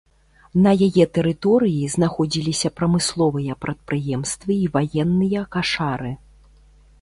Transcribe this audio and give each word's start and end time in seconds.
На 0.65 0.71
яе 0.85 1.05
тэрыторыі 1.17 1.89
знаходзіліся 1.95 2.71
прамысловыя 2.77 3.59
прадпрыемствы 3.67 4.51
і 4.55 4.73
ваенныя 4.79 5.45
кашары. 5.59 6.11